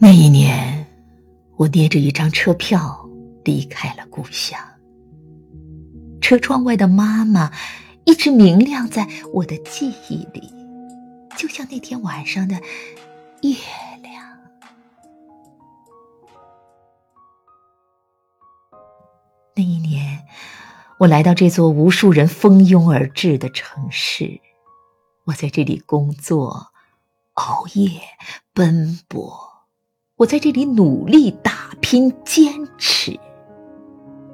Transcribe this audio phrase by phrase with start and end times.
[0.00, 0.86] 那一年
[1.56, 3.04] 我捏着一张车票
[3.44, 4.56] 离开了故乡。
[6.20, 7.50] 车窗外的妈妈
[8.04, 10.54] 一直明亮在我的记忆里，
[11.36, 12.54] 就像那天晚上的
[13.42, 13.56] 月
[14.00, 14.38] 亮。
[19.56, 20.24] 那一年，
[20.98, 24.40] 我来到这座无数人蜂拥而至的城市，
[25.24, 26.68] 我在这里工作、
[27.34, 28.00] 熬夜、
[28.54, 29.57] 奔波。
[30.18, 33.16] 我在这里努力打拼、坚持，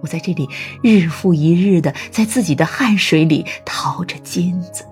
[0.00, 0.48] 我在这里
[0.82, 4.82] 日复一日的在自己的汗水里淘着金子。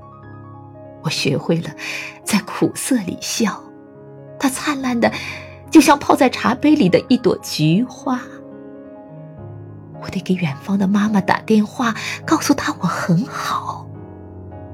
[1.02, 1.70] 我学会了
[2.24, 3.58] 在苦涩里笑，
[4.38, 5.10] 它灿烂的
[5.70, 8.20] 就像泡在茶杯里的一朵菊花。
[10.02, 11.94] 我得给远方的妈妈打电话，
[12.26, 13.88] 告诉她我很好。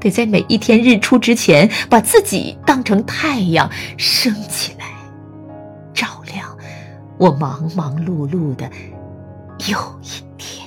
[0.00, 4.87] 得在每一天日出之前，把自己当成太阳升起来。
[7.18, 8.70] 我忙忙碌碌的
[9.68, 10.64] 又一天，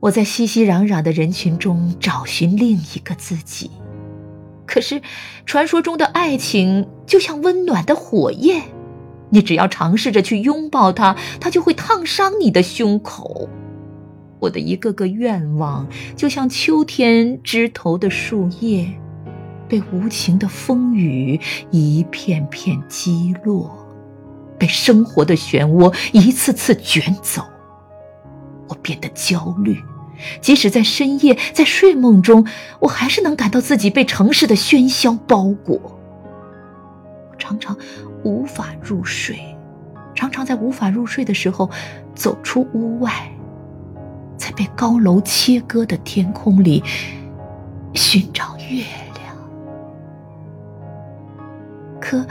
[0.00, 3.70] 我在熙熙攘攘的人群中找寻另一个自己。
[4.66, 5.02] 可是，
[5.46, 8.62] 传说中的爱情就像温暖的火焰，
[9.30, 13.48] 你只要尝试着去拥抱它，它就会烫伤你的胸口。
[14.40, 18.92] 我的一个个愿望，就像秋天枝头的树叶。
[19.70, 21.40] 被无情的风雨
[21.70, 23.86] 一片片击落，
[24.58, 27.44] 被生活的漩涡一次次卷走。
[28.68, 29.80] 我变得焦虑，
[30.40, 32.44] 即使在深夜，在睡梦中，
[32.80, 35.80] 我还是能感到自己被城市的喧嚣包裹。
[37.30, 37.76] 我常常
[38.24, 39.38] 无法入睡，
[40.16, 41.70] 常常在无法入睡的时候
[42.14, 43.32] 走出屋外，
[44.36, 46.82] 在被高楼切割的天空里
[47.94, 48.84] 寻找月。
[52.10, 52.26] 可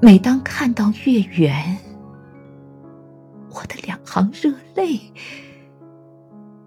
[0.00, 1.76] 每当看到月圆，
[3.50, 5.00] 我的两行热泪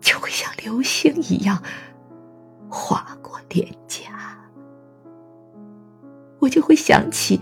[0.01, 1.63] 就会像流星一样
[2.67, 4.01] 划过脸颊，
[6.39, 7.39] 我就会想起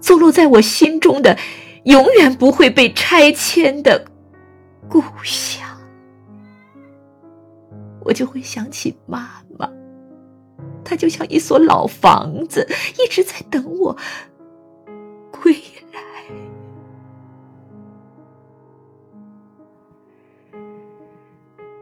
[0.00, 1.38] 坐落在我心中的、
[1.84, 4.04] 永远不会被拆迁的
[4.88, 5.64] 故乡，
[8.00, 9.81] 我就会想起妈妈。
[10.84, 13.96] 它就像一所老房子，一直在等我
[15.30, 15.52] 归
[15.92, 16.00] 来。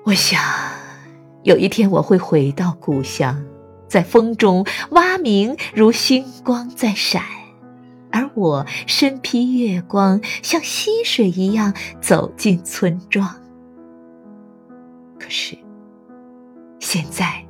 [0.04, 0.42] 我想，
[1.42, 3.44] 有一天我会回到故乡，
[3.88, 7.22] 在风中蛙鸣如星光在闪，
[8.10, 13.28] 而我身披月光，像溪水一样走进村庄。
[15.18, 15.56] 可是，
[16.80, 17.49] 现在。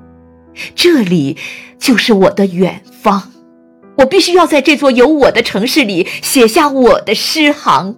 [0.75, 1.37] 这里
[1.79, 3.31] 就是我的远方，
[3.99, 7.97] 我必须要在这座有我的城市里写下我的诗行，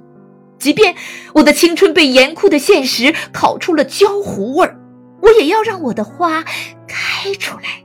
[0.58, 0.94] 即便
[1.34, 4.78] 我的青春被严酷的现实烤出了焦糊味儿，
[5.22, 6.44] 我也要让我的花
[6.86, 7.84] 开出来。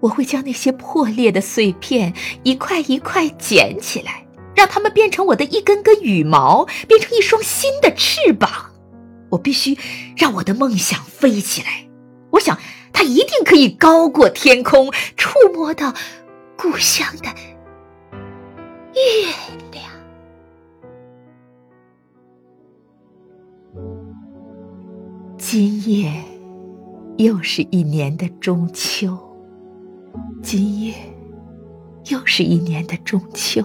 [0.00, 2.12] 我会将那些破裂的碎片
[2.42, 8.72] 一块一块捡起来，让它们变成我的一根根羽毛，变成一双新的翅膀。
[9.30, 9.76] 我必须
[10.16, 11.85] 让我的梦想飞起来。
[12.46, 12.58] 想。
[12.92, 15.92] 它一定可以高过天空，触摸到
[16.56, 17.26] 故乡的
[18.94, 19.28] 月
[19.70, 19.84] 亮。
[25.36, 26.24] 今夜
[27.18, 29.14] 又是一年的中秋，
[30.42, 30.94] 今夜
[32.06, 33.62] 又是一年的中秋。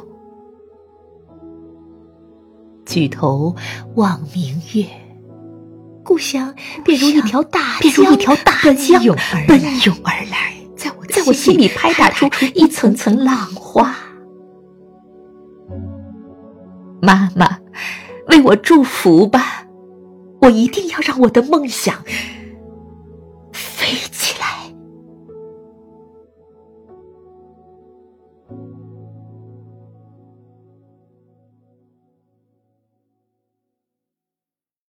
[2.85, 3.55] 举头
[3.95, 5.00] 望明月。
[6.21, 6.53] 故乡
[6.85, 7.91] 便如一条大江，
[9.47, 13.95] 奔涌而来，在我在我心里拍打出一层层浪花。
[17.01, 17.57] 妈妈，
[18.27, 19.65] 为我祝福吧！
[20.41, 21.95] 我一定要让我的梦想